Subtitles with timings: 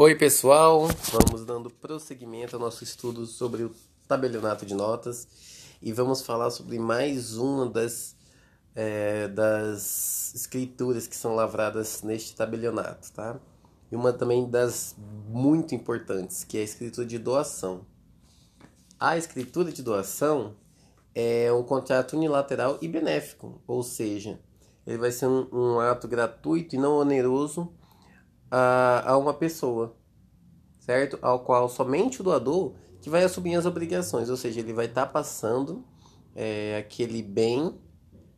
[0.00, 0.86] Oi, pessoal!
[1.10, 3.74] Vamos dando prosseguimento ao nosso estudo sobre o
[4.06, 5.26] tabelionato de notas
[5.82, 8.14] e vamos falar sobre mais uma das,
[8.76, 13.40] é, das escrituras que são lavradas neste tabelionato, tá?
[13.90, 14.94] E uma também das
[15.28, 17.84] muito importantes, que é a escritura de doação.
[19.00, 20.54] A escritura de doação
[21.12, 24.38] é um contrato unilateral e benéfico, ou seja,
[24.86, 27.76] ele vai ser um, um ato gratuito e não oneroso
[28.50, 29.96] a, a uma pessoa,
[30.80, 31.18] certo?
[31.22, 35.06] Ao qual somente o doador que vai assumir as obrigações, ou seja, ele vai estar
[35.06, 35.84] tá passando
[36.34, 37.78] é, aquele bem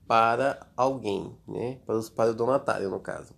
[0.06, 1.78] para alguém, né?
[1.86, 3.32] Para, os, para o donatário, no caso.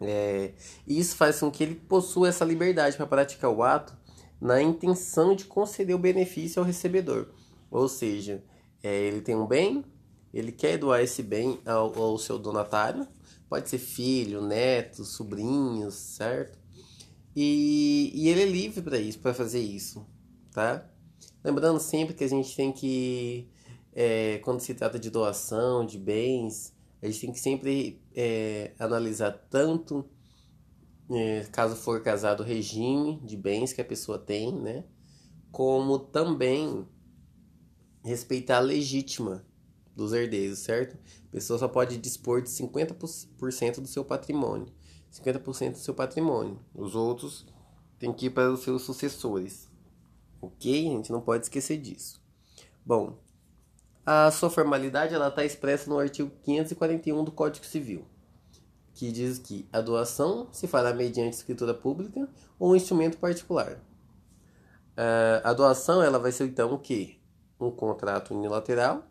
[0.00, 0.52] É,
[0.86, 3.96] isso faz com que ele possua essa liberdade para praticar o ato
[4.40, 7.28] na intenção de conceder o benefício ao recebedor.
[7.70, 8.44] Ou seja,
[8.82, 9.84] é, ele tem um bem,
[10.32, 13.06] ele quer doar esse bem ao, ao seu donatário,
[13.52, 16.58] Pode ser filho, neto, sobrinhos, certo?
[17.36, 20.06] E, e ele é livre para isso, para fazer isso,
[20.54, 20.90] tá?
[21.44, 23.50] Lembrando sempre que a gente tem que,
[23.92, 29.32] é, quando se trata de doação de bens, a gente tem que sempre é, analisar
[29.50, 30.08] tanto,
[31.10, 34.82] é, caso for casado, o regime de bens que a pessoa tem, né?
[35.50, 36.88] Como também
[38.02, 39.44] respeitar a legítima
[39.94, 40.96] dos herdeiros, certo?
[41.28, 44.66] A pessoa só pode dispor de 50% do seu patrimônio.
[45.12, 46.58] 50% do seu patrimônio.
[46.74, 47.46] Os outros
[47.98, 49.70] têm que ir para os seus sucessores.
[50.40, 50.88] Ok?
[50.88, 52.20] A gente não pode esquecer disso.
[52.84, 53.18] Bom,
[54.04, 58.04] a sua formalidade ela está expressa no artigo 541 do Código Civil,
[58.94, 63.74] que diz que a doação se fará mediante escritura pública ou um instrumento particular.
[64.94, 67.16] Uh, a doação ela vai ser então o quê?
[67.60, 69.04] Um contrato unilateral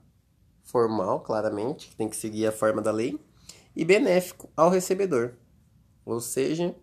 [0.63, 3.19] formal, claramente, que tem que seguir a forma da lei,
[3.75, 5.33] e benéfico ao recebedor.
[6.05, 6.75] Ou seja,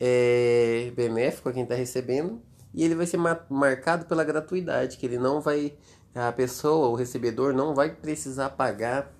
[0.00, 2.42] é benéfico a quem está recebendo
[2.74, 5.74] e ele vai ser marcado pela gratuidade, que ele não vai,
[6.12, 9.14] a pessoa, o recebedor, não vai precisar pagar,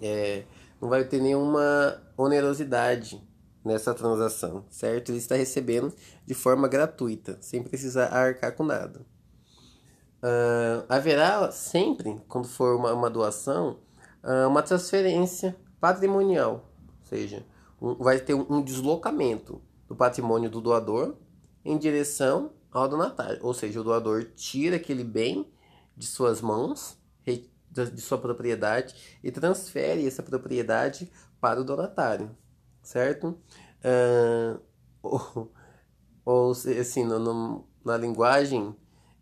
[0.00, 0.44] é,
[0.78, 3.26] não vai ter nenhuma onerosidade
[3.64, 5.10] nessa transação, certo?
[5.10, 5.94] Ele está recebendo
[6.26, 9.00] de forma gratuita, sem precisar arcar com nada.
[10.22, 13.80] Uh, haverá sempre, quando for uma, uma doação,
[14.22, 17.44] uh, uma transferência patrimonial, ou seja,
[17.80, 21.16] um, vai ter um, um, deslocamento do patrimônio do doador
[21.64, 25.52] em direção ao donatário, ou seja, o doador tira aquele bem
[25.96, 32.30] de suas mãos, de sua propriedade, e transfere essa propriedade para o donatário,
[32.80, 33.36] certo?
[33.82, 34.60] Uh,
[35.02, 35.52] ou,
[36.24, 38.76] ou assim, no, no, na linguagem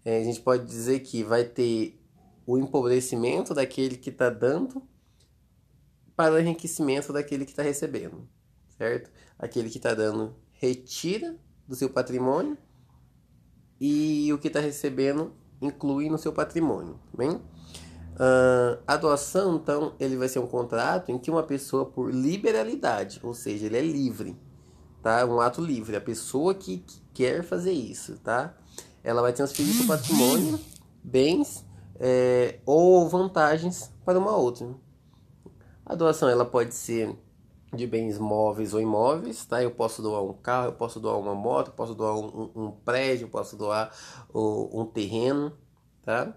[0.04, 2.00] é, a gente pode dizer que vai ter
[2.46, 4.82] o empobrecimento daquele que está dando
[6.16, 8.28] para o enriquecimento daquele que está recebendo,
[8.76, 9.10] certo?
[9.38, 12.58] Aquele que está dando retira do seu patrimônio
[13.80, 17.30] e o que está recebendo inclui no seu patrimônio, bem?
[17.30, 23.18] Uh, a doação, então, ele vai ser um contrato em que uma pessoa, por liberalidade,
[23.22, 24.36] ou seja, ele é livre,
[25.02, 25.24] tá?
[25.24, 28.54] Um ato livre, a pessoa que, que quer fazer isso, tá?
[29.02, 30.58] Ela vai transferir seu patrimônio,
[31.02, 31.64] bens
[31.98, 34.68] é, ou vantagens para uma outra.
[35.84, 37.16] A doação ela pode ser
[37.72, 39.62] de bens móveis ou imóveis, tá?
[39.62, 42.64] Eu posso doar um carro, eu posso doar uma moto, eu posso doar um, um,
[42.64, 43.94] um prédio, eu posso doar
[44.34, 45.52] um, um terreno,
[46.02, 46.34] tá?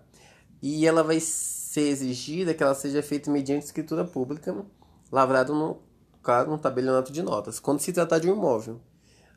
[0.62, 4.56] E ela vai ser exigida que ela seja feita mediante escritura pública,
[5.12, 5.82] lavrado no
[6.22, 8.80] caso no tabelionato de notas, quando se tratar de um imóvel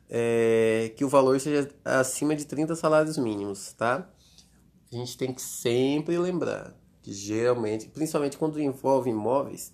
[0.09, 4.09] é, que o valor seja acima de 30 salários mínimos, tá?
[4.91, 9.73] A gente tem que sempre lembrar que geralmente, principalmente quando envolve imóveis,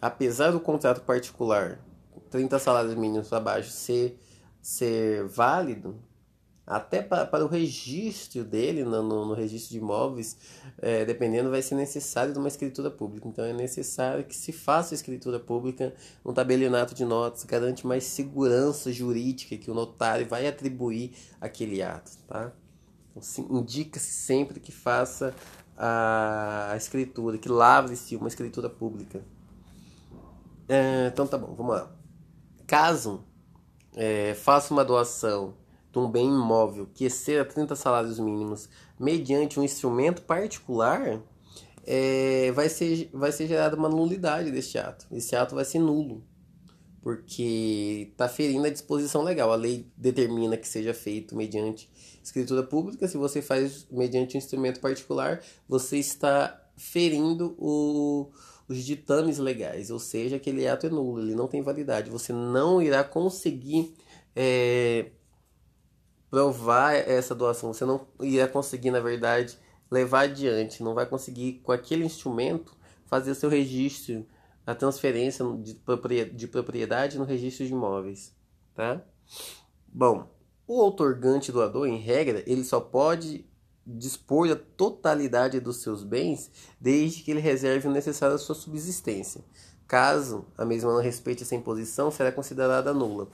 [0.00, 1.80] apesar do contrato particular
[2.30, 4.18] 30 salários mínimos abaixo ser,
[4.60, 5.94] ser válido,
[6.66, 10.36] até para, para o registro dele no, no, no registro de imóveis,
[10.78, 13.28] é, dependendo, vai ser necessário de uma escritura pública.
[13.28, 18.92] Então é necessário que se faça escritura pública, um tabelionato de notas, garante mais segurança
[18.92, 22.12] jurídica que o notário vai atribuir aquele ato.
[22.28, 22.52] Tá?
[23.10, 25.34] Então, indica-se sempre que faça
[25.76, 29.20] a, a escritura, que lavre-se uma escritura pública.
[30.68, 31.90] É, então tá bom, vamos lá.
[32.66, 33.24] Caso
[33.94, 35.54] é, faça uma doação
[35.92, 38.68] de um bem imóvel que exceda 30 salários mínimos
[38.98, 41.20] mediante um instrumento particular,
[41.84, 45.06] é, vai, ser, vai ser gerada uma nulidade deste ato.
[45.12, 46.24] Esse ato vai ser nulo,
[47.02, 49.52] porque está ferindo a disposição legal.
[49.52, 51.90] A lei determina que seja feito mediante
[52.22, 53.06] escritura pública.
[53.06, 58.30] Se você faz mediante um instrumento particular, você está ferindo o,
[58.66, 62.10] os ditames legais, ou seja, aquele ato é nulo, ele não tem validade.
[62.10, 63.94] Você não irá conseguir.
[64.34, 65.10] É,
[66.32, 69.58] provar essa doação, você não irá conseguir, na verdade,
[69.90, 72.74] levar adiante, não vai conseguir com aquele instrumento
[73.04, 74.26] fazer seu registro,
[74.66, 75.44] a transferência
[76.34, 78.34] de propriedade no registro de imóveis,
[78.74, 79.04] tá?
[79.86, 80.26] Bom,
[80.66, 83.44] o outorgante doador, em regra, ele só pode
[83.86, 86.50] dispor da totalidade dos seus bens
[86.80, 89.44] desde que ele reserve o necessário à sua subsistência.
[89.86, 93.28] Caso a mesma não respeite essa imposição, será considerada nula.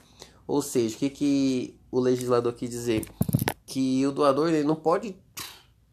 [0.49, 3.07] Ou seja, o que, que o legislador quis dizer?
[3.67, 5.15] Que o doador ele não pode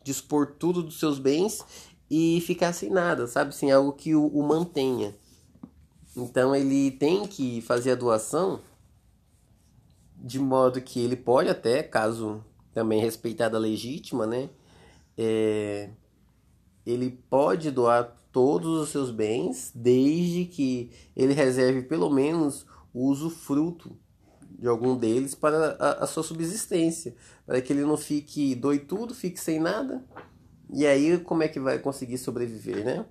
[0.03, 1.63] dispor tudo dos seus bens
[2.11, 3.55] e ficar sem nada, sabe?
[3.55, 5.15] Sem algo que o, o mantenha.
[6.17, 8.61] Então ele tem que fazer a doação
[10.17, 12.43] de modo que ele pode até, caso
[12.73, 14.49] também respeitada legítima, né?
[15.19, 15.91] É,
[16.87, 22.65] ele pode doar todos os seus bens desde que ele reserve pelo menos
[22.95, 23.95] o usufruto
[24.59, 27.15] de algum deles para a, a sua subsistência,
[27.45, 30.05] para que ele não fique doitudo, fique sem nada.
[30.71, 33.07] E aí como é que vai conseguir sobreviver, né?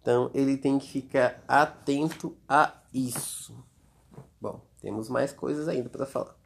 [0.00, 3.56] Então ele tem que ficar atento a isso.
[4.40, 6.36] Bom, temos mais coisas ainda para falar.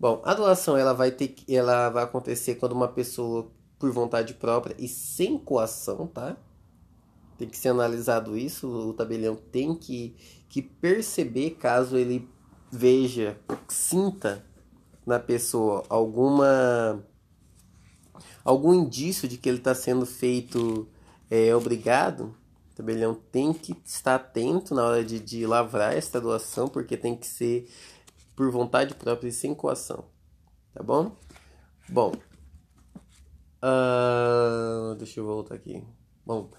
[0.00, 4.74] Bom, a doação ela vai ter ela vai acontecer quando uma pessoa por vontade própria
[4.78, 6.36] e sem coação, tá?
[7.36, 10.16] Tem que ser analisado isso, o tabelião tem que,
[10.48, 12.28] que perceber caso ele
[12.70, 13.38] veja,
[13.68, 14.44] sinta
[15.06, 17.02] na pessoa alguma
[18.44, 20.88] algum indício de que ele está sendo feito
[21.30, 22.34] é, obrigado,
[22.72, 27.14] o tabelião tem que estar atento na hora de, de lavrar esta doação, porque tem
[27.14, 27.68] que ser
[28.34, 30.04] por vontade própria e sem coação.
[30.72, 31.16] Tá bom?
[31.88, 32.12] Bom.
[33.62, 35.84] Uh, deixa eu voltar aqui.
[36.24, 36.50] Bom.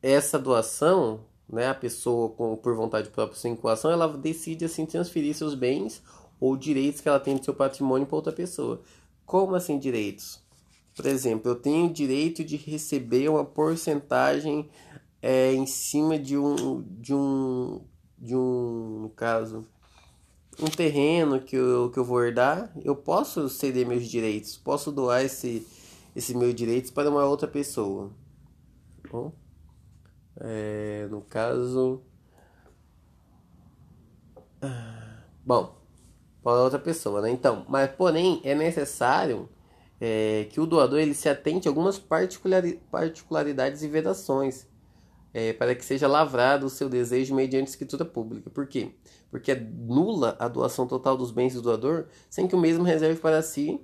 [0.00, 5.34] Essa doação, né, a pessoa com, por vontade própria sem coação, ela decide assim transferir
[5.34, 6.02] seus bens
[6.38, 8.80] ou direitos que ela tem de seu patrimônio para outra pessoa.
[9.24, 10.40] Como assim direitos?
[10.94, 14.68] Por exemplo, eu tenho direito de receber uma porcentagem
[15.22, 17.80] é, em cima de um, de um,
[18.18, 19.66] de um, no caso,
[20.60, 25.24] um terreno que eu, que eu vou herdar, eu posso ceder meus direitos, posso doar
[25.24, 25.66] esse,
[26.16, 28.10] esse meu direitos para uma outra pessoa.
[29.10, 29.32] Bom,
[30.40, 32.02] é, no caso.
[35.44, 35.78] Bom,
[36.42, 37.30] para outra pessoa, né?
[37.30, 39.48] Então, mas porém é necessário
[40.00, 44.66] é, que o doador ele se atente a algumas particularidades e vedações
[45.32, 48.50] é, para que seja lavrado o seu desejo mediante escritura pública.
[48.50, 48.94] Por quê?
[49.30, 53.20] Porque é nula a doação total dos bens do doador sem que o mesmo reserve
[53.20, 53.80] para si,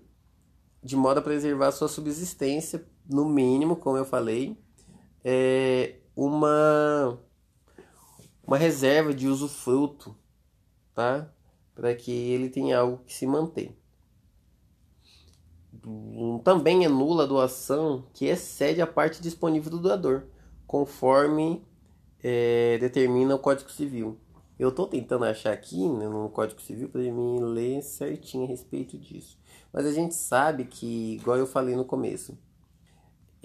[0.82, 4.56] de modo a preservar sua subsistência, no mínimo, como eu falei,
[5.22, 7.18] é uma,
[8.46, 10.14] uma reserva de usufruto,
[10.94, 11.30] tá?
[11.74, 13.76] Para que ele tenha algo que se manter.
[16.42, 20.24] Também é nula a doação que excede a parte disponível do doador
[20.66, 21.62] conforme
[22.22, 24.18] é, determina o Código Civil.
[24.58, 28.96] Eu estou tentando achar aqui né, no Código Civil para mim ler certinho a respeito
[28.96, 29.38] disso.
[29.72, 32.38] Mas a gente sabe que, igual eu falei no começo,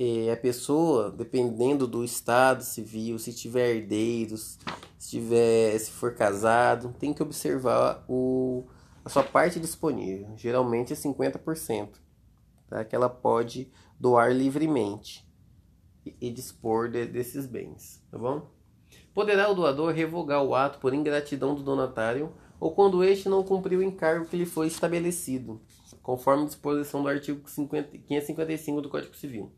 [0.01, 4.57] é, a pessoa, dependendo do estado civil, se tiver herdeiros,
[4.97, 8.65] se, tiver, se for casado, tem que observar o,
[9.03, 10.29] a sua parte disponível.
[10.37, 11.89] Geralmente é 50%,
[12.69, 12.85] tá?
[12.85, 15.27] que ela pode doar livremente
[16.05, 18.49] e dispor de, desses bens, tá bom?
[19.13, 23.79] Poderá o doador revogar o ato por ingratidão do donatário ou quando este não cumpriu
[23.79, 25.61] o encargo que lhe foi estabelecido,
[26.01, 29.51] conforme disposição do artigo 50, 555 do Código Civil.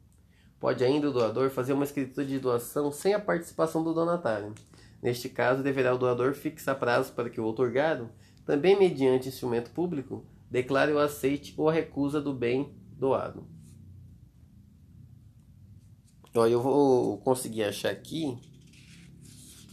[0.62, 4.54] Pode ainda o doador fazer uma escritura de doação sem a participação do donatário.
[5.02, 8.12] Neste caso, deverá o doador fixar prazo para que o outorgado,
[8.46, 13.44] também mediante instrumento público, declare o aceite ou a recusa do bem doado.
[16.36, 18.38] Ó, eu vou conseguir achar aqui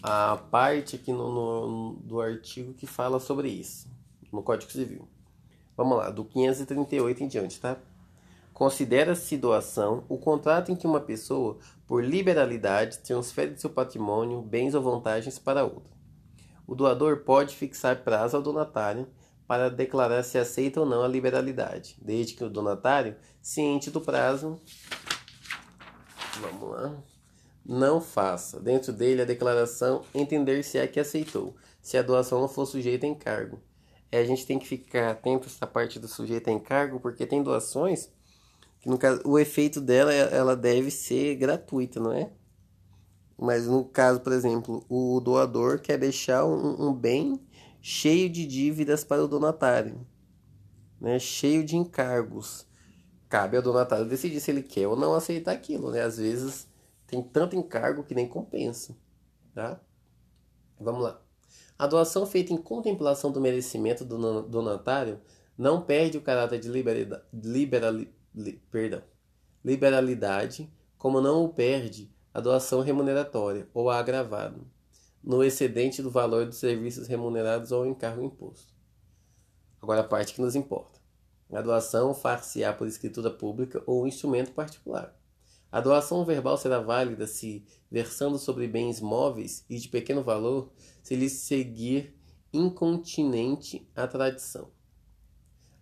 [0.02, 3.90] a parte aqui no, no, do artigo que fala sobre isso,
[4.33, 5.07] no Código Civil.
[5.76, 7.76] Vamos lá, do 538 em diante, tá?
[8.58, 14.82] Considera-se doação o contrato em que uma pessoa, por liberalidade, transfere seu patrimônio bens ou
[14.82, 15.94] vantagens para outra.
[16.66, 19.06] O doador pode fixar prazo ao donatário
[19.46, 24.60] para declarar se aceita ou não a liberalidade, desde que o donatário, ciente do prazo,
[26.40, 27.00] Vamos lá.
[27.64, 28.58] Não faça.
[28.58, 33.06] Dentro dele a declaração entender se é que aceitou, se a doação não for sujeita
[33.06, 33.62] a encargo.
[34.10, 37.24] É, a gente tem que ficar atento a essa parte do sujeito a encargo, porque
[37.24, 38.10] tem doações
[38.80, 42.32] que no caso o efeito dela ela deve ser gratuita, não é?
[43.38, 47.40] Mas no caso, por exemplo, o doador quer deixar um, um bem
[47.80, 50.06] cheio de dívidas para o donatário.
[51.00, 52.66] né, cheio de encargos.
[53.28, 56.02] Cabe ao donatário decidir se ele quer ou não aceitar aquilo, né?
[56.02, 56.68] Às vezes
[57.06, 58.97] tem tanto encargo que nem compensa,
[59.54, 59.80] tá?
[60.80, 61.20] Vamos lá.
[61.78, 65.20] A doação feita em contemplação do merecimento do donatário
[65.56, 67.25] não perde o caráter de liberalidade,
[68.35, 69.02] liberali, perdão,
[69.64, 74.66] liberalidade, como não o perde a doação remuneratória ou a agravado,
[75.23, 78.73] no excedente do valor dos serviços remunerados ou encargo imposto.
[79.80, 80.99] Agora a parte que nos importa.
[81.52, 85.18] A doação far-se-á por escritura pública ou instrumento particular.
[85.70, 91.14] A doação verbal será válida se, versando sobre bens móveis e de pequeno valor, se
[91.14, 92.14] lhe seguir
[92.52, 94.70] incontinente a tradição.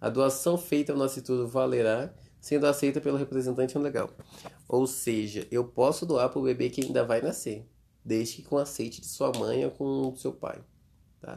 [0.00, 2.12] A doação feita ao nascituro valerá,
[2.46, 4.08] sendo aceita pelo representante legal.
[4.68, 7.68] Ou seja, eu posso doar para o bebê que ainda vai nascer,
[8.04, 10.62] desde que com aceite de sua mãe ou com seu pai.
[11.20, 11.34] Tá?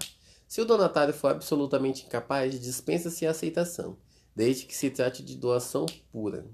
[0.48, 3.98] Se o donatário for absolutamente incapaz, dispensa-se a aceitação,
[4.36, 6.46] desde que se trate de doação pura.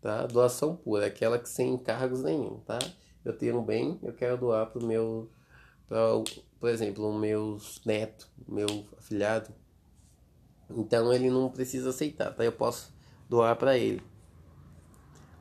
[0.00, 0.24] Tá?
[0.26, 2.78] Doação pura, aquela que sem encargos nenhum, tá?
[3.22, 5.30] Eu tenho um bem, eu quero doar para o meu,
[5.86, 5.98] pra,
[6.58, 9.54] por exemplo, o meu neto, meu afilhado.
[10.70, 12.42] Então ele não precisa aceitar, tá?
[12.42, 13.01] Eu posso
[13.32, 14.02] doar para ele.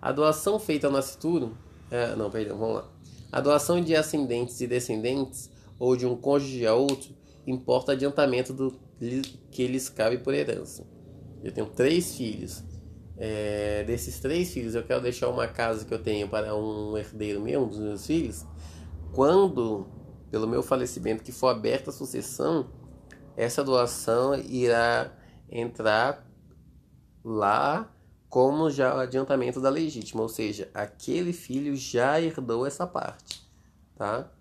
[0.01, 1.57] A doação feita ao nascituro,
[1.91, 2.89] é, não, perdão, vamos lá.
[3.29, 7.13] A doação de ascendentes e descendentes ou de um cônjuge a outro
[7.45, 8.79] importa adiantamento do
[9.51, 10.87] que lhes cabe por herança.
[11.43, 12.63] Eu tenho três filhos.
[13.17, 17.41] É, desses três filhos, eu quero deixar uma casa que eu tenho para um herdeiro
[17.41, 18.45] meu, um dos meus filhos.
[19.11, 19.85] Quando,
[20.31, 22.69] pelo meu falecimento, que for aberta a sucessão,
[23.35, 25.11] essa doação irá
[25.51, 26.30] entrar
[27.23, 27.91] lá
[28.29, 33.45] como já adiantamento da legítima, ou seja, aquele filho já herdou essa parte,
[33.95, 34.31] tá?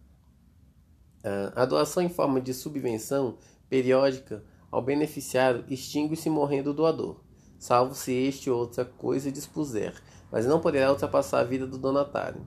[1.54, 3.36] A doação em forma de subvenção
[3.68, 7.20] periódica ao beneficiário extingue-se morrendo o doador,
[7.58, 12.46] salvo se este ou outra coisa dispuser, mas não poderá ultrapassar a vida do donatário.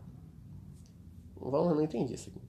[1.36, 2.42] Vamos, não entendi isso aqui.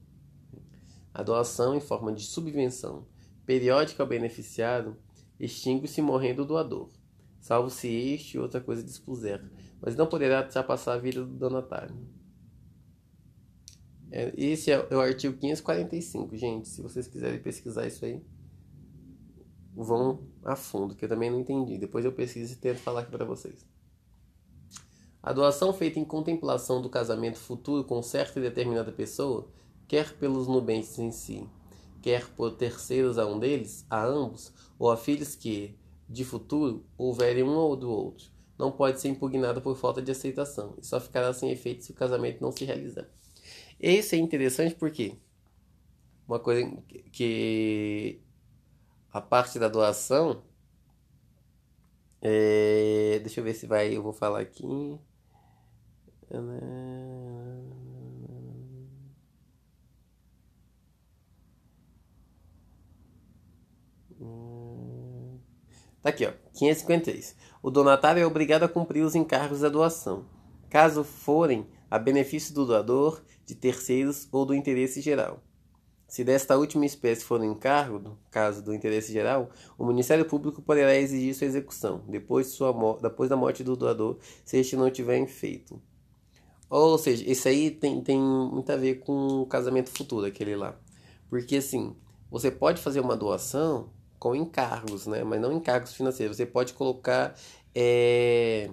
[1.13, 3.05] A doação em forma de subvenção
[3.45, 4.95] periódica ao beneficiário
[5.37, 6.89] extingue-se morrendo o doador,
[7.45, 9.39] salvo se este ou outra coisa dispuser,
[9.79, 11.95] mas não poderá ultrapassar a vida do donatário.
[14.09, 16.67] É, esse é o artigo 545, gente.
[16.67, 18.19] Se vocês quiserem pesquisar isso aí,
[19.75, 21.77] vão a fundo, que eu também não entendi.
[21.77, 23.63] Depois eu pesquiso e tento falar aqui para vocês.
[25.21, 29.47] A doação feita em contemplação do casamento futuro com certa e determinada pessoa,
[29.87, 31.47] quer pelos nubentes em si,
[32.01, 37.43] quer por terceiros a um deles, a ambos, ou a filhos que, de futuro, houverem
[37.43, 41.33] um ou do outro, não pode ser impugnada por falta de aceitação, e só ficará
[41.33, 43.07] sem efeito se o casamento não se realizar.
[43.79, 45.15] Esse é interessante porque
[46.27, 46.71] uma coisa
[47.11, 48.19] que
[49.11, 50.41] a parte da doação
[52.21, 54.99] é, deixa eu ver se vai, eu vou falar aqui.
[66.05, 67.35] Tá aqui, ó, 553.
[67.63, 70.23] O donatário é obrigado a cumprir os encargos da doação,
[70.69, 75.41] caso forem a benefício do doador, de terceiros ou do interesse geral.
[76.07, 80.61] Se desta última espécie for um encargo, no caso do interesse geral, o Ministério Público
[80.61, 82.71] poderá exigir sua execução, depois, de sua
[83.01, 85.81] depois da morte do doador, se este não tiver feito.
[86.69, 90.79] Ou seja, isso aí tem, tem muito a ver com o casamento futuro, aquele lá.
[91.31, 91.95] Porque assim,
[92.29, 95.23] você pode fazer uma doação com encargos, né?
[95.23, 96.37] Mas não encargos financeiros.
[96.37, 97.35] Você pode colocar.
[97.73, 98.69] É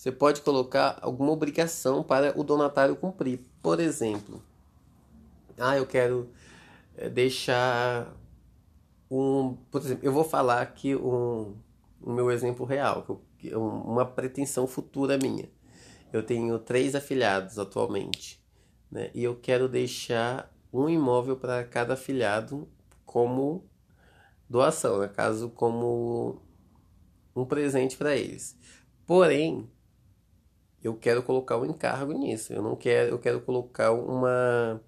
[0.00, 3.38] você pode colocar alguma obrigação para o donatário cumprir.
[3.62, 4.42] Por exemplo,
[5.58, 6.30] ah, eu quero
[6.96, 8.10] eh, deixar
[9.10, 11.54] um, por exemplo, eu vou falar aqui um,
[12.00, 13.20] o meu exemplo real,
[13.52, 15.50] uma pretensão futura minha.
[16.10, 18.42] Eu tenho três afiliados atualmente,
[18.90, 19.10] né?
[19.12, 22.66] E eu quero deixar um imóvel para cada afiliado
[23.04, 23.68] como
[24.50, 25.08] doação, no né?
[25.08, 26.42] caso como
[27.34, 28.58] um presente para eles.
[29.06, 29.70] Porém,
[30.82, 32.52] eu quero colocar um encargo nisso.
[32.52, 34.82] Eu não quero, eu quero colocar uma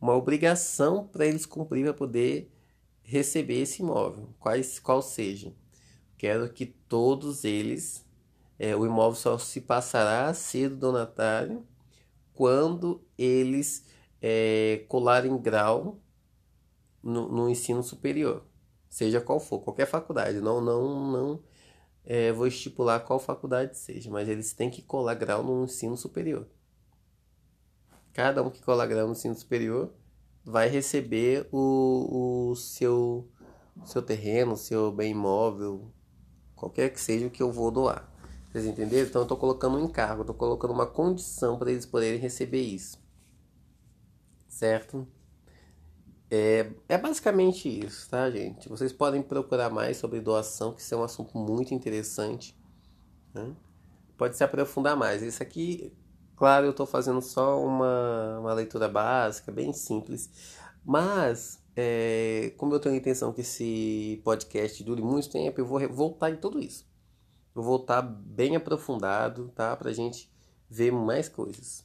[0.00, 2.50] uma obrigação para eles cumprir para poder
[3.04, 5.54] receber esse imóvel, quais qual seja.
[6.18, 8.04] Quero que todos eles
[8.58, 11.66] é, o imóvel só se passará a ser do donatário
[12.32, 13.86] quando eles
[14.20, 16.00] é, colarem grau
[17.02, 18.44] no, no ensino superior,
[18.92, 20.38] seja qual for, qualquer faculdade.
[20.38, 21.42] Não, não, não
[22.04, 26.46] é, vou estipular qual faculdade seja, mas eles têm que colar grau no ensino superior.
[28.12, 29.90] Cada um que colar grau no ensino superior
[30.44, 33.26] vai receber o, o seu
[33.86, 35.90] seu terreno, seu bem imóvel,
[36.54, 38.12] qualquer que seja o que eu vou doar.
[38.50, 39.08] Vocês entenderam?
[39.08, 43.02] Então eu estou colocando um encargo, estou colocando uma condição para eles poderem receber isso.
[44.46, 45.08] Certo?
[46.34, 48.66] É, é basicamente isso, tá, gente?
[48.66, 52.58] Vocês podem procurar mais sobre doação, que isso é um assunto muito interessante.
[53.34, 53.54] Né?
[54.16, 55.20] Pode se aprofundar mais.
[55.20, 55.92] Isso aqui,
[56.34, 60.30] claro, eu estou fazendo só uma, uma leitura básica, bem simples.
[60.82, 65.86] Mas, é, como eu tenho a intenção que esse podcast dure muito tempo, eu vou
[65.90, 66.90] voltar em tudo isso.
[67.54, 69.76] Eu vou voltar bem aprofundado, tá?
[69.76, 70.32] Pra gente
[70.70, 71.84] ver mais coisas.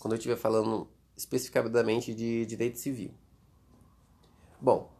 [0.00, 0.88] Quando eu estiver falando
[1.22, 3.12] especificadamente de direito civil.
[4.60, 4.90] Bom,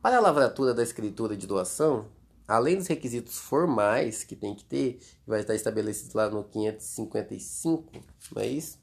[0.00, 2.06] para a lavratura da escritura de doação,
[2.46, 7.92] além dos requisitos formais que tem que ter, que vai estar estabelecido lá no 555,
[8.34, 8.78] não é isso?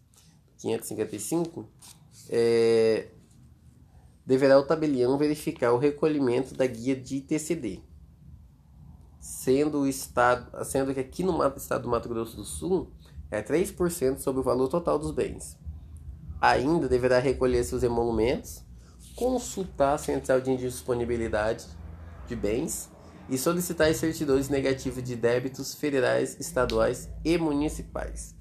[0.58, 1.68] 555,
[2.30, 3.08] é,
[4.26, 7.82] deverá o tabelião verificar o recolhimento da guia de ITCD,
[9.20, 12.92] sendo o estado, sendo que aqui no estado do Mato Grosso do Sul
[13.32, 15.63] é 3% sobre o valor total dos bens.
[16.44, 18.66] Ainda deverá recolher seus emolumentos,
[19.16, 21.66] consultar a central de disponibilidade
[22.28, 22.92] de bens
[23.30, 28.36] e solicitar as certidões negativas de débitos federais, estaduais e municipais,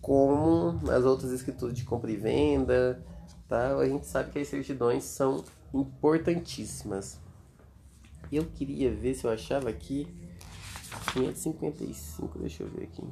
[0.00, 3.00] como nas outras escrituras de compra e venda,
[3.48, 3.76] tá?
[3.76, 7.20] A gente sabe que as certidões são importantíssimas.
[8.32, 10.08] Eu queria ver se eu achava aqui
[11.12, 13.04] 555, deixa eu ver aqui.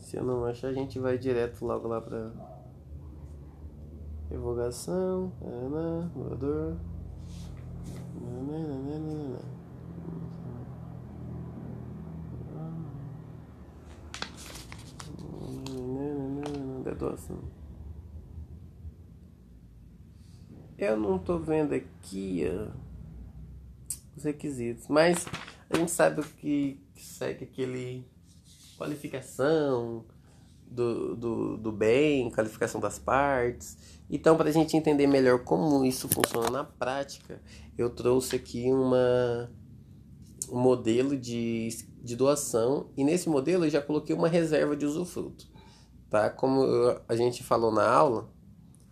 [0.00, 2.32] Se eu não achar, a gente vai direto logo lá para
[4.30, 6.76] revogação, ana, morador.
[20.78, 22.70] Eu não tô vendo aqui ó,
[24.16, 25.26] os requisitos, mas
[25.68, 28.06] a gente sabe o que, segue aquele
[28.78, 30.06] qualificação
[30.66, 33.99] do, do, do bem, qualificação das partes.
[34.10, 37.40] Então, para a gente entender melhor como isso funciona na prática,
[37.78, 39.48] eu trouxe aqui uma,
[40.50, 41.68] um modelo de,
[42.02, 45.48] de doação e nesse modelo eu já coloquei uma reserva de usufruto.
[46.10, 46.28] Tá?
[46.28, 46.66] Como
[47.08, 48.28] a gente falou na aula,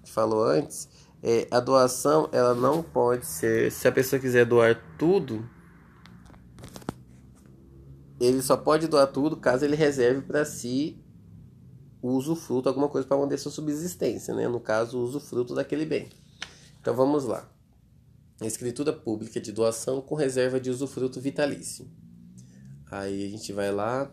[0.04, 0.88] falou antes,
[1.20, 5.44] é, a doação ela não pode ser, se a pessoa quiser doar tudo,
[8.20, 11.02] ele só pode doar tudo caso ele reserve para si
[12.00, 14.48] o usufruto, alguma coisa para manter sua subsistência, né?
[14.48, 16.08] no caso, o usufruto daquele bem.
[16.80, 17.48] Então vamos lá.
[18.40, 21.90] Escritura pública de doação com reserva de usufruto vitalício.
[22.90, 24.10] Aí a gente vai lá.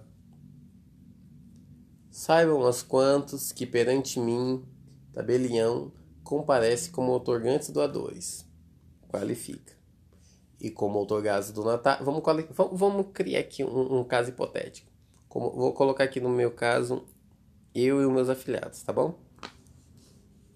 [2.10, 4.66] Saibam as quantos que perante mim,
[5.14, 5.92] tabelião,
[6.24, 8.46] comparece como otorgantes doadores.
[9.08, 9.74] Qualifica.
[10.60, 12.00] E como otorgados do Natal.
[12.02, 12.24] Vamos,
[12.74, 14.92] vamos criar aqui um, um caso hipotético.
[15.30, 17.06] Como, vou colocar aqui no meu caso
[17.76, 19.20] eu e os meus afiliados, tá bom?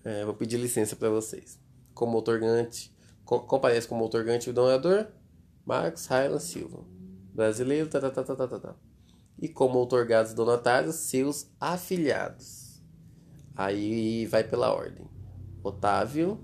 [0.04, 1.60] É, vou pedir licença para vocês.
[1.94, 5.08] Como otorgante, com, comparece como otorgante o donador
[5.66, 6.86] Marcos Highland Silva,
[7.34, 8.60] brasileiro, tá, tá, tá, tá, tá, tá.
[8.60, 8.76] tá.
[9.38, 12.82] E como otorgados donatários, seus afiliados.
[13.56, 15.06] Aí vai pela ordem.
[15.62, 16.44] Otávio,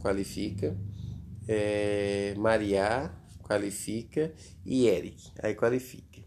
[0.00, 0.76] qualifica.
[1.46, 4.32] É, Maria, qualifica.
[4.64, 6.25] E Eric, aí qualifica.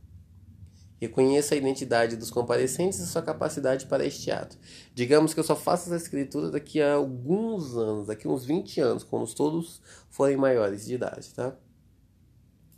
[0.99, 4.57] Reconheça a identidade dos comparecentes e sua capacidade para este ato.
[4.93, 8.81] Digamos que eu só faço essa escritura daqui a alguns anos, daqui a uns 20
[8.81, 11.55] anos, quando todos forem maiores de idade, tá?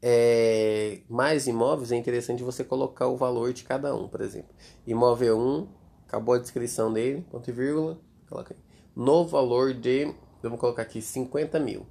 [0.00, 4.54] É, mais imóveis é interessante você colocar o valor de cada um, por exemplo.
[4.86, 5.68] Imóvel 1,
[6.06, 8.60] acabou a descrição dele, ponto e vírgula, coloca aí.
[8.96, 11.86] No valor de, vamos colocar aqui, 50 mil.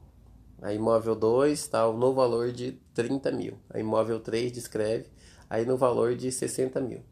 [0.64, 3.60] A imóvel 2 tá no valor de 30 mil.
[3.70, 5.12] A imóvel 3 descreve
[5.48, 7.04] aí no valor de 60 mil.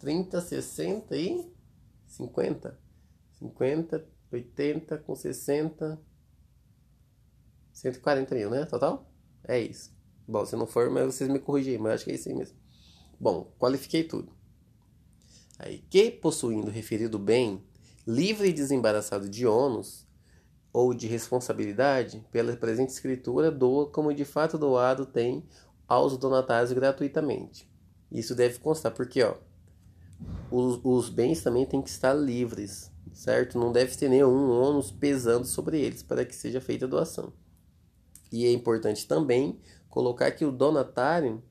[0.00, 1.48] 30, 60 e
[2.08, 2.76] 50.
[3.38, 6.07] 50, 80 com 60.
[7.78, 8.64] 140 mil, né?
[8.64, 9.08] Total?
[9.44, 9.92] É isso.
[10.26, 12.56] Bom, se não for, mas vocês me corrigem, mas acho que é isso aí mesmo.
[13.20, 14.32] Bom, qualifiquei tudo.
[15.58, 17.62] Aí, que possuindo referido bem,
[18.06, 20.06] livre e desembaraçado de ônus
[20.72, 25.44] ou de responsabilidade, pela presente escritura, doa como de fato doado tem
[25.86, 27.70] aos donatários gratuitamente.
[28.10, 29.36] Isso deve constar, porque ó,
[30.50, 33.58] os, os bens também têm que estar livres, certo?
[33.58, 37.32] Não deve ter nenhum ônus pesando sobre eles para que seja feita a doação.
[38.30, 41.42] E é importante também colocar que o donatário,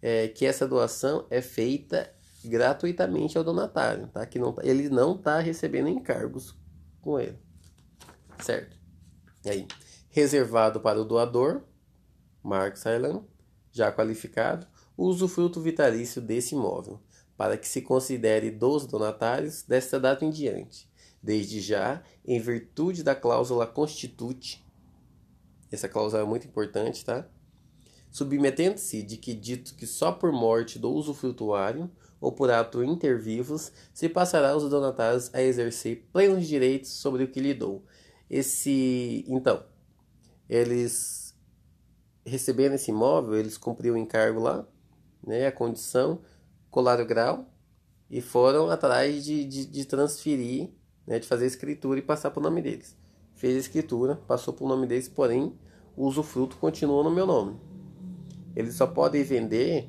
[0.00, 2.12] é, que essa doação é feita
[2.44, 4.24] gratuitamente ao donatário, tá?
[4.24, 6.56] Que não, tá, ele não está recebendo encargos
[7.00, 7.38] com ele,
[8.38, 8.76] certo?
[9.44, 9.66] E aí,
[10.08, 11.62] reservado para o doador,
[12.42, 13.22] Mark Island,
[13.72, 14.66] já qualificado,
[14.96, 17.00] o usufruto vitalício desse imóvel,
[17.36, 20.90] para que se considere dos donatários desta data em diante,
[21.22, 24.64] desde já, em virtude da cláusula constituinte
[25.70, 27.26] essa cláusula é muito importante, tá?
[28.10, 31.88] Submetendo-se de que dito que só por morte do usufrutuário
[32.20, 37.40] ou por ato intervivos se passará os donatários a exercer plenos direitos sobre o que
[37.40, 37.84] lhe dou.
[38.28, 39.64] Esse, então,
[40.48, 41.34] eles
[42.26, 44.66] recebendo esse imóvel, eles cumpriram o encargo lá,
[45.24, 46.20] né, a condição,
[46.70, 47.48] colaram o grau
[48.10, 50.70] e foram atrás de, de, de transferir,
[51.06, 52.99] né, de fazer a escritura e passar para o nome deles
[53.40, 55.58] fez a escritura, passou para o nome deles, porém
[55.96, 57.58] o usufruto continua no meu nome.
[58.54, 59.88] Eles só podem vender,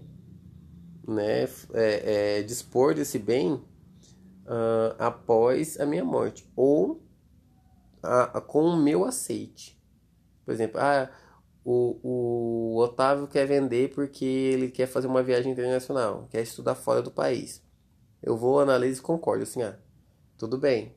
[1.06, 7.04] né, é, é, dispor desse bem uh, após a minha morte ou
[8.02, 9.78] a, a, com o meu aceite.
[10.46, 11.12] Por exemplo, ah,
[11.66, 17.02] o, o Otávio quer vender porque ele quer fazer uma viagem internacional, quer estudar fora
[17.02, 17.62] do país.
[18.24, 19.78] Eu vou, analiso e concordo, assim, ah,
[20.38, 20.96] tudo bem,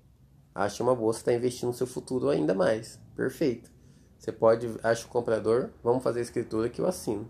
[0.55, 3.01] Acha uma boa, você está investindo no seu futuro ainda mais.
[3.17, 3.71] Perfeito.
[4.17, 7.29] Você pode, acha o comprador, vamos fazer a escritura que eu assino.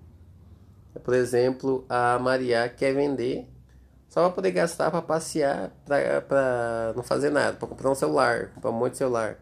[1.02, 3.48] Por exemplo, a Maria quer vender
[4.08, 8.70] só para poder gastar para passear, para não fazer nada, para comprar um celular, comprar
[8.70, 9.40] um monte de celular.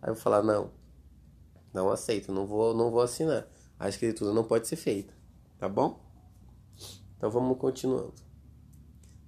[0.00, 0.70] Aí eu vou falar, não,
[1.74, 3.48] não aceito, não vou, não vou assinar.
[3.80, 5.12] A escritura não pode ser feita,
[5.58, 5.98] tá bom?
[7.16, 8.25] Então vamos continuando.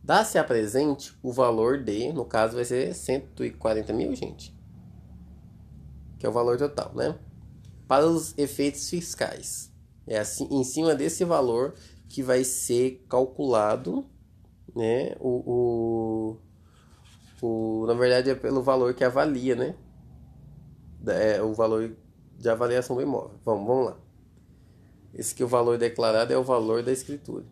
[0.09, 4.57] Dá-se a presente o valor de, no caso vai ser 140 mil, gente.
[6.19, 7.19] Que é o valor total, né?
[7.87, 9.71] Para os efeitos fiscais.
[10.07, 11.75] É assim, em cima desse valor
[12.09, 14.07] que vai ser calculado,
[14.75, 15.15] né?
[15.21, 16.39] O,
[17.43, 19.75] o, o na verdade é pelo valor que avalia, né?
[21.07, 21.95] É o valor
[22.39, 23.39] de avaliação do imóvel.
[23.45, 23.99] Vamos, vamos lá.
[25.13, 27.45] Esse que o valor declarado é o valor da escritura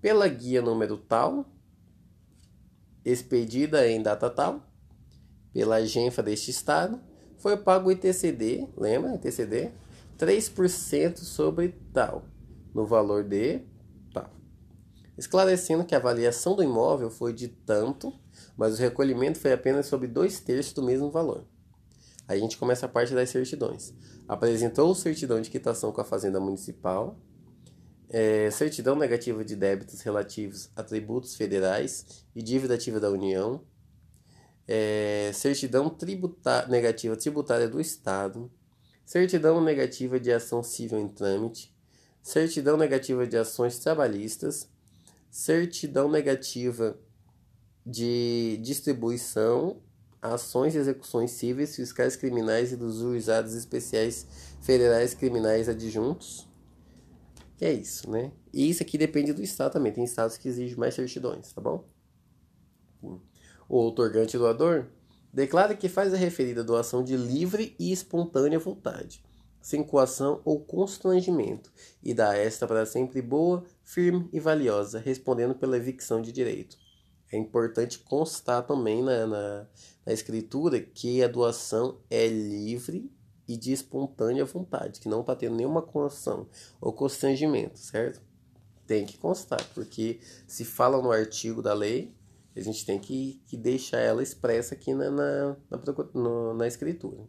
[0.00, 1.46] pela guia número tal,
[3.04, 4.62] expedida em data tal,
[5.52, 7.00] pela agência deste estado,
[7.38, 9.72] foi pago o ITCD, lembra ITCD?
[10.18, 12.24] 3% sobre tal,
[12.74, 13.60] no valor de
[14.12, 14.30] tal.
[15.16, 18.12] Esclarecendo que a avaliação do imóvel foi de tanto,
[18.56, 21.46] mas o recolhimento foi apenas sobre dois terços do mesmo valor.
[22.26, 23.94] Aí a gente começa a parte das certidões.
[24.28, 27.18] Apresentou certidão de quitação com a Fazenda Municipal,
[28.10, 33.62] é, certidão negativa de débitos relativos a tributos federais e dívida ativa da União,
[34.66, 38.50] é, certidão tributa negativa tributária do Estado,
[39.04, 41.74] certidão negativa de ação civil em trâmite,
[42.22, 44.68] certidão negativa de ações trabalhistas,
[45.30, 46.98] certidão negativa
[47.84, 49.80] de distribuição,
[50.20, 54.26] ações e execuções cíveis, fiscais criminais e dos juizados especiais
[54.60, 56.47] federais criminais adjuntos
[57.58, 58.30] que é isso, né?
[58.52, 59.92] E isso aqui depende do estado também.
[59.92, 61.84] Tem estados que exigem mais certidões, tá bom?
[63.68, 64.86] O outorgante doador
[65.32, 69.24] declara que faz a referida doação de livre e espontânea vontade,
[69.60, 75.76] sem coação ou constrangimento, e dá esta para sempre boa, firme e valiosa, respondendo pela
[75.76, 76.78] evicção de direito.
[77.32, 79.66] É importante constar também na, na,
[80.06, 83.10] na escritura que a doação é livre
[83.48, 86.46] e de espontânea vontade, que não está tendo nenhuma coação
[86.80, 88.20] ou constrangimento, certo?
[88.86, 92.14] Tem que constar, porque se fala no artigo da lei,
[92.54, 95.56] a gente tem que, que deixar ela expressa aqui na, na,
[96.14, 97.24] na, na escritura,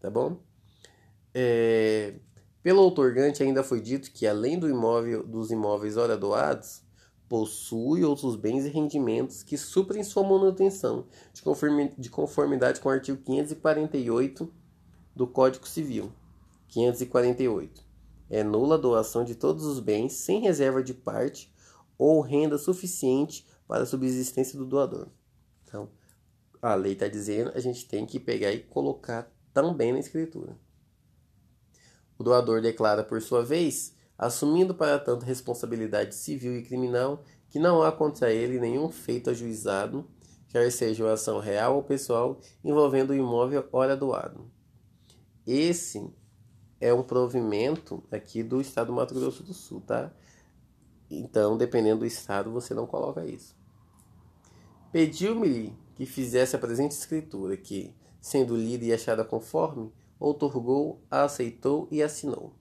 [0.00, 0.40] tá bom?
[1.38, 2.14] é,
[2.62, 6.82] pelo outorgante ainda foi dito que, além do imóvel, dos imóveis ora doados,
[7.28, 11.06] possui outros bens e rendimentos que suprem sua manutenção,
[11.98, 14.50] de conformidade com o artigo 548
[15.16, 16.12] do Código Civil.
[16.68, 17.82] 548.
[18.28, 21.50] É nula a doação de todos os bens sem reserva de parte
[21.96, 25.08] ou renda suficiente para a subsistência do doador.
[25.64, 25.88] Então,
[26.60, 30.54] a lei está dizendo, a gente tem que pegar e colocar também na escritura.
[32.18, 37.82] O doador declara, por sua vez, assumindo para tanto responsabilidade civil e criminal, que não
[37.82, 40.06] há contra ele nenhum feito ajuizado,
[40.48, 44.55] quer seja uma ação real ou pessoal, envolvendo o imóvel ora doado.
[45.46, 46.12] Esse
[46.80, 50.12] é um provimento aqui do estado do Mato Grosso do Sul, tá?
[51.10, 53.54] Então, dependendo do estado, você não coloca isso.
[54.90, 62.02] Pediu-me que fizesse a presente escritura, que, sendo lida e achada conforme, outorgou, aceitou e
[62.02, 62.54] assinou.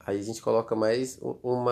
[0.00, 1.70] Aí a gente coloca mais uma?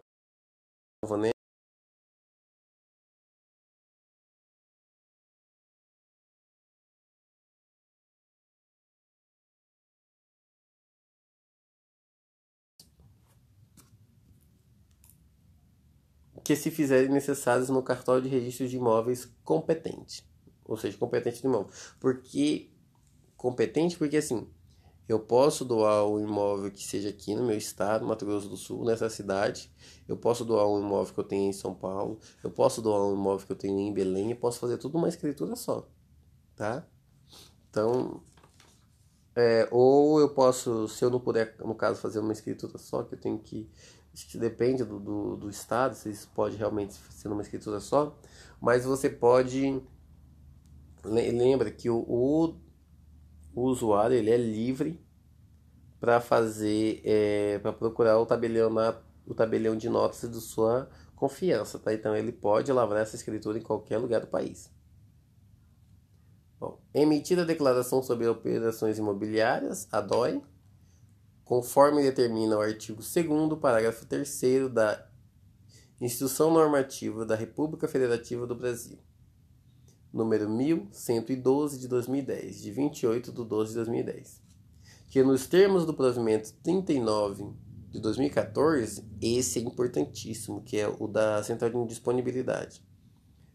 [16.47, 20.25] Que se fizerem necessários no cartório de registro de imóveis competente.
[20.65, 21.69] Ou seja, competente de imóvel.
[21.99, 22.71] Porque
[23.37, 24.49] competente porque assim,
[25.09, 28.85] eu posso doar um imóvel que seja aqui no meu estado, Mato Grosso do Sul,
[28.85, 29.73] nessa cidade.
[30.07, 32.21] Eu posso doar um imóvel que eu tenho em São Paulo.
[32.45, 34.31] Eu posso doar um imóvel que eu tenho em Belém.
[34.31, 35.89] Eu posso fazer tudo uma escritura só,
[36.55, 36.87] tá?
[37.69, 38.23] Então,
[39.35, 43.17] é, ou eu posso, se eu não puder, no caso, fazer uma escritura só, que
[43.17, 43.69] eu tenho que
[44.39, 48.19] depende do, do, do, estado, se isso pode realmente ser uma escritura só,
[48.61, 49.83] mas você pode
[51.05, 52.57] lembra que o, o,
[53.55, 55.01] o usuário ele é livre
[56.01, 61.79] para fazer é, para procurar o tabelião na, o tabelião de notas de sua confiança,
[61.79, 61.93] tá?
[61.93, 64.71] Então ele pode lavrar essa escritura em qualquer lugar do país.
[66.59, 70.43] Bom, emitida a declaração sobre operações imobiliárias, a DOI,
[71.47, 75.09] conforme determina o artigo 2 parágrafo 3 da
[76.01, 78.99] Instrução Normativa da República Federativa do Brasil,
[80.13, 84.43] número 1112 de 2010, de 28 de 12 de 2010,
[85.09, 87.53] que nos termos do provimento 39
[87.91, 92.85] de 2014, esse é importantíssimo, que é o da Central de Disponibilidade.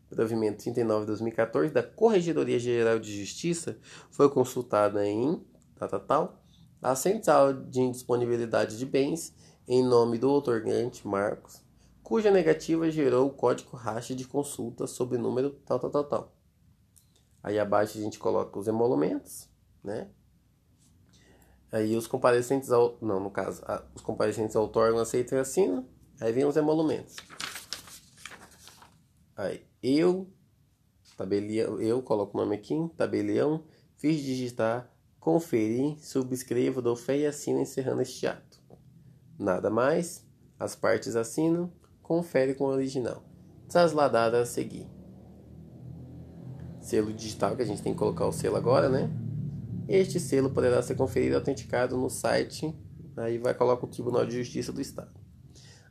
[0.09, 3.77] Provimento 39 de 2014 da Corregedoria Geral de Justiça
[4.09, 5.45] foi consultada em
[5.77, 6.40] data tal
[6.81, 9.33] a central de indisponibilidade de bens,
[9.67, 11.61] em nome do otorgante Marcos,
[12.01, 16.35] cuja negativa gerou o código racha de consulta sob o número tal, tal, tal, tal.
[17.43, 19.47] Aí abaixo a gente coloca os emolumentos,
[19.83, 20.09] né?
[21.71, 22.97] Aí os comparecentes ao.
[23.01, 23.63] Não, no caso,
[23.95, 25.87] os comparecentes outorgam, aceitam e assinam.
[26.19, 27.15] Aí vem os emolumentos.
[29.37, 30.29] Aí eu,
[31.17, 33.63] tabelião, eu coloco o nome aqui, tabelião,
[33.97, 34.90] fiz digitar
[35.21, 38.59] Conferi, subscrevo, dou fé e assino encerrando este ato.
[39.37, 40.25] Nada mais,
[40.59, 43.23] as partes assinam, confere com o original.
[43.69, 44.89] Trasladada a seguir.
[46.79, 49.11] Selo digital, que a gente tem que colocar o selo agora, né?
[49.87, 52.75] Este selo poderá ser conferido e autenticado no site,
[53.15, 55.13] aí vai colocar o Tribunal de Justiça do Estado.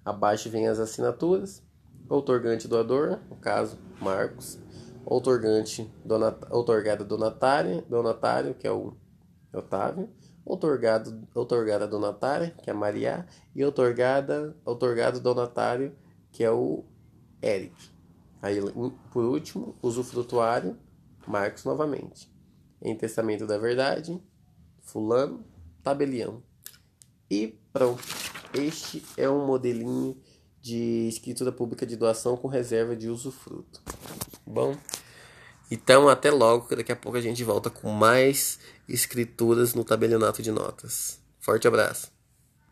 [0.05, 1.63] Abaixo vem as assinaturas,
[2.09, 4.59] outorgante doador, no caso, Marcos,
[5.07, 8.99] outorgante, donat, outorgada donatária, donatário, que é o
[9.53, 10.09] Otávio,
[10.45, 15.95] outorgado, outorgada donatária, que é Maria, e outorgada, outorgado donatário,
[16.31, 16.85] que é o
[17.43, 17.75] Eric.
[18.43, 18.59] Aí,
[19.13, 20.77] por último, usufrutuário,
[21.27, 22.31] Marcos novamente.
[22.81, 24.23] Em testamento da verdade,
[24.81, 25.45] fulano,
[25.83, 26.43] tabelião.
[27.31, 28.03] E pronto.
[28.55, 30.17] Este é um modelinho
[30.61, 33.81] de escritura pública de doação com reserva de usufruto.
[34.47, 34.75] Bom,
[35.71, 40.43] então, até logo, que daqui a pouco a gente volta com mais escrituras no tabelionato
[40.43, 41.21] de notas.
[41.39, 42.20] Forte abraço.